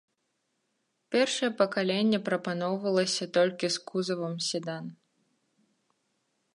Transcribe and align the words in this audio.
Першае 1.15 1.49
пакаленне 1.59 2.19
прапаноўвалася 2.31 3.25
толькі 3.39 3.65
з 3.77 3.85
кузавам 3.93 4.35
седан. 4.51 4.85